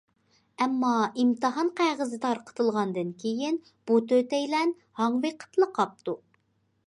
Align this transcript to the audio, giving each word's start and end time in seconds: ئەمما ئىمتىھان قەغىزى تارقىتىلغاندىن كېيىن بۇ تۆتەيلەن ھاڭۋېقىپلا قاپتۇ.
ئەمما 0.65 0.93
ئىمتىھان 1.23 1.67
قەغىزى 1.81 2.19
تارقىتىلغاندىن 2.23 3.11
كېيىن 3.25 3.61
بۇ 3.91 3.99
تۆتەيلەن 4.13 4.75
ھاڭۋېقىپلا 5.03 5.69
قاپتۇ. 5.77 6.17